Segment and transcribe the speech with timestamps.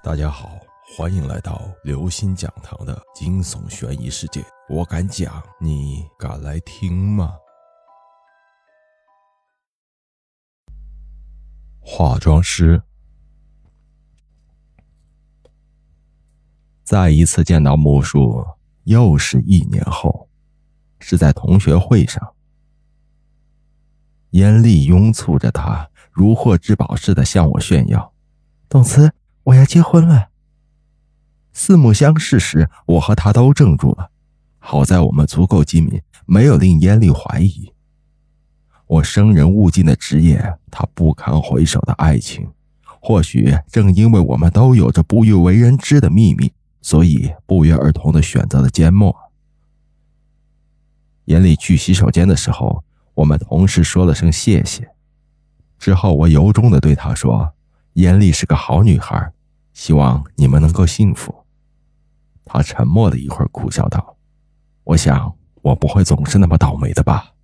[0.00, 0.60] 大家好，
[0.96, 4.44] 欢迎来到刘星讲堂的惊悚悬疑世界。
[4.68, 7.36] 我敢讲，你敢来听吗？
[11.80, 12.80] 化妆师
[16.84, 18.46] 再一次见到木树，
[18.84, 20.28] 又是一年后，
[21.00, 22.34] 是在同学会上。
[24.30, 28.14] 严厉拥簇着他，如获至宝似的向我炫耀
[28.70, 29.12] ：“董慈，
[29.48, 30.30] 我要结婚了。”
[31.52, 34.10] 四目相视时，我和他都怔住了。
[34.58, 37.72] 好在我们足够机敏，没有令严丽怀疑。
[38.86, 42.48] 我生人勿近的职业，他不堪回首的爱情，
[43.00, 49.14] 或许正因为我们都有着不欲为人知的秘密，所以不约而同的选择了缄默。
[51.26, 52.84] 严厉去洗手间的时候，
[53.14, 54.90] 我们同时说了声谢谢。
[55.78, 57.52] 之后，我由衷的对他说
[57.94, 59.32] ：“严厉是个好女孩，
[59.78, 61.32] 希望你们能够幸福。”
[62.44, 64.16] 他沉默了一会儿，苦笑道
[64.82, 67.34] ：“我想，我不会总是那么倒霉的吧。”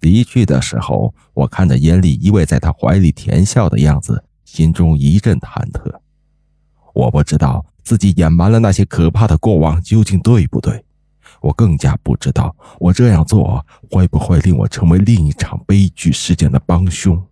[0.00, 6.00] 离去的时候，我看着严厉依偎在他怀里甜笑的样子，心中一阵忐忑。
[6.92, 10.84] 我不知道自己隐瞒了那些可怕的过往究竟对不对，
[11.40, 17.26] 我更加不知道我这样做会不会令我成为另一场悲剧事件的帮凶。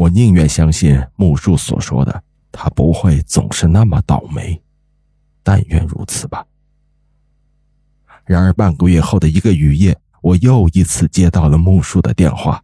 [0.00, 4.58] 我宁愿相信木树所说的，他不会总是那么倒霉，
[5.42, 6.46] 但愿如此吧。
[8.24, 9.98] 然而半个月后的一个雨夜。
[10.22, 12.62] 我又一次接到了木树的电话，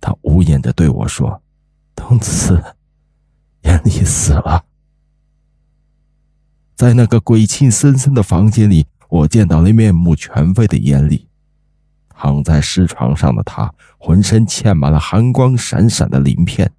[0.00, 1.42] 他呜咽着对我说
[1.96, 2.76] ：“东子，
[3.62, 4.64] 严厉死了。”
[6.76, 11.26] 在那个鬼气森森的房间里，我见到了面目全非的严厉，
[12.22, 16.70] 躺在尸床上的他，浑身嵌满了寒光闪闪的鳞片，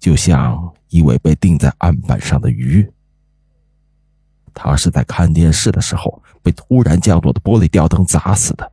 [0.00, 2.90] 就像一尾被钉在案板上的鱼。
[4.54, 8.72] 他是在看电视的时候被突然降落的玻璃吊灯砸死的。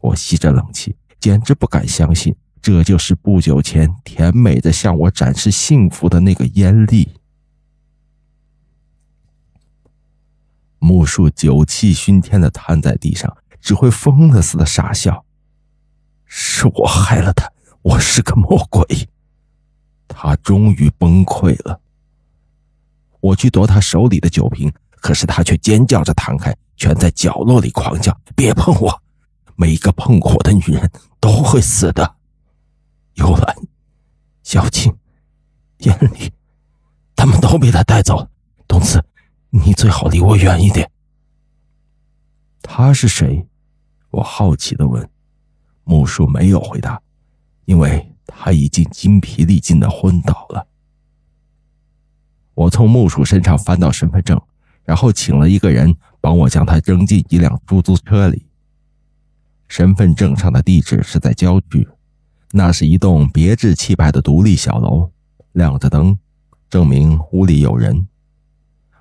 [0.00, 7.10] 我吸着冷气，简直不敢相信，这就是不久前甜美的向我展示幸福的那个艳丽。
[10.78, 15.24] 木树酒气熏天的瘫在地上，只会疯了似的傻笑。
[16.24, 17.50] 是我害了他，
[17.82, 18.86] 我是个魔鬼。
[20.06, 21.80] 他终于崩溃了。
[23.18, 29.02] 我去夺他手里的酒瓶，可是他却尖叫着弹开，蜷在角落里狂叫：“别碰我！”
[29.58, 30.88] 每一个碰我的女人
[31.18, 32.14] 都会死的。
[33.14, 33.56] 幽兰、
[34.44, 34.96] 小青、
[35.78, 36.32] 严厉，
[37.16, 38.28] 他们都被他带走。
[38.68, 39.04] 东子，
[39.50, 40.88] 你最好离我远一点。
[42.62, 43.44] 他是谁？
[44.16, 45.06] 我好奇的问。
[45.84, 47.00] 木叔没有回答，
[47.66, 50.66] 因为他已经精疲力尽的昏倒了。
[52.54, 54.40] 我从木树身上翻到身份证，
[54.84, 58.46] 然后请了一个人帮我将他扔进一辆出租车里。
[59.68, 61.86] 身份证上的地址是在郊区，
[62.52, 65.10] 那是一栋别致气派的独立小楼，
[65.52, 66.18] 亮着灯，
[66.70, 68.08] 证明屋里有人。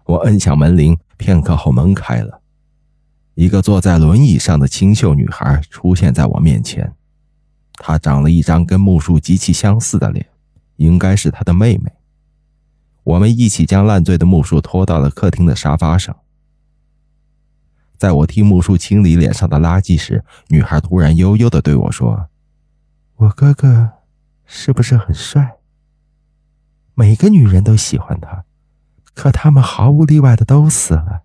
[0.03, 2.41] 我摁响门铃，片刻后门开了，
[3.35, 6.94] 一个坐在轮椅上的清秀女孩出现在我面前。
[7.73, 10.25] 她长了一张跟木树极其相似的脸，
[10.78, 11.91] 应该是她的妹妹。
[13.03, 16.16] 我们一起将烂醉的木树拖到了客厅的沙发上。
[17.97, 22.29] 在我替木树清理脸上的垃圾时，女孩突然悠悠的对我说
[23.16, 23.91] ：“我哥哥
[24.45, 25.57] 是不是很帅？
[26.94, 28.45] 每个女人都喜欢他，
[29.13, 31.25] 可他们毫无例外的都死了。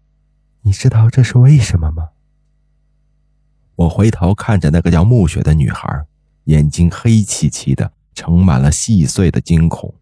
[0.62, 2.10] 你知道这是为什么吗？”
[3.76, 6.04] 我回头看着那个叫暮雪的女孩，
[6.44, 9.94] 眼睛黑漆漆的，盛满了细碎的惊恐。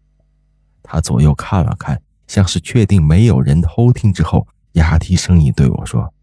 [0.83, 6.13] 她左右看了看，像是确定没有人偷听之后，压低声音对我说。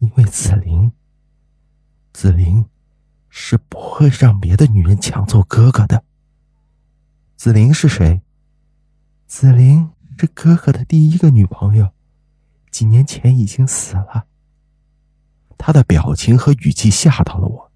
[0.00, 0.92] 因为紫菱，
[2.12, 2.66] 紫菱
[3.30, 6.04] 是不会让别的女人抢走哥哥的。
[7.36, 8.20] 紫菱是谁？
[9.26, 11.93] 紫菱是哥哥的第一个女朋友，
[12.74, 14.24] 几年前已经死了。
[15.56, 17.70] 他的表情和语气吓到了我。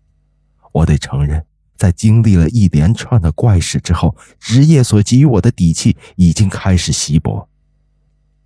[0.73, 1.47] 我得承认，
[1.77, 7.49] 在经历了一连串的怪事之后，职业所给予我的底气已经开始稀薄。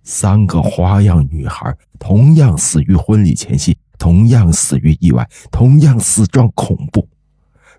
[0.03, 7.09] 三个花样女孩同样死于婚礼前夕，同样死于意外，同样死状恐怖。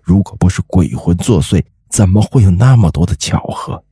[0.03, 3.85] 如果不是鬼魂作祟，怎么会有那么多的巧合？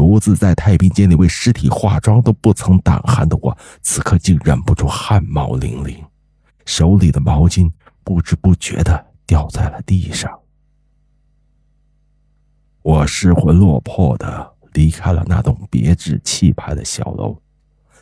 [0.00, 6.02] 独自在太平间里为尸体化妆都不曾胆寒的我，此刻竟忍不住汗毛淋漓，
[6.64, 7.70] 手里的毛巾
[8.02, 10.40] 不知不觉的掉在了地上。
[12.80, 17.36] 我失魂落魄的离开了那栋别致气派的小楼，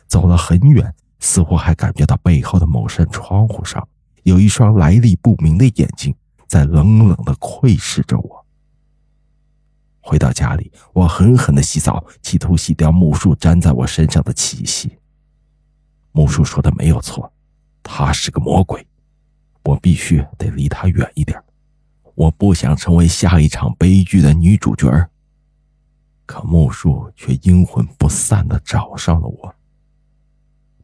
[0.07, 3.85] 走了很远，似乎还感觉到背后的某扇窗户上
[4.23, 6.15] 有一双来历不明的眼睛
[6.47, 8.38] 在冷冷的窥视着我。
[10.01, 14.97] 回到家里，我狠狠的洗澡，企图洗掉木树粘在我身上的气息。
[16.11, 17.31] 木树说的没有错，
[17.83, 18.85] 他是个魔鬼，
[19.63, 21.41] 我必须得离他远一点。
[22.15, 25.09] 我不想成为下一场悲剧的女主角
[26.25, 29.55] 可木树却阴魂不散的找上了我。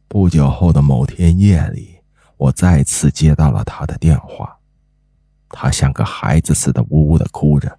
[0.08, 1.98] 不久后的某天夜里，
[2.36, 4.56] 我再次接到了他的电话，
[5.48, 7.78] 他像个孩子似的呜呜的哭着。